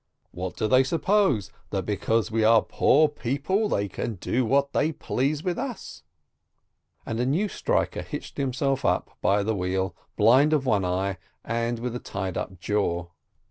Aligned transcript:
"What 0.31 0.55
do 0.57 0.67
they 0.67 0.83
suppose? 0.83 1.51
That 1.69 1.85
because 1.85 2.31
we 2.31 2.43
are 2.43 2.63
poor 2.63 3.07
people 3.07 3.69
they 3.69 3.87
can 3.87 4.15
do 4.15 4.45
what 4.47 4.73
they 4.73 4.91
please 4.91 5.43
with 5.43 5.59
us?" 5.59 6.01
and 7.05 7.19
a 7.19 7.21
88 7.21 7.23
SPEKTOR 7.23 7.37
new 7.37 7.47
striker 7.47 8.01
hitched 8.01 8.37
himself 8.37 8.83
up 8.83 9.11
by 9.21 9.43
the 9.43 9.53
wheel, 9.53 9.95
blind 10.17 10.53
of 10.53 10.65
one 10.65 10.83
eye, 10.85 11.19
with 11.45 11.95
a 11.95 11.99
tied 12.03 12.35
up 12.35 12.59
jaw. 12.59 13.09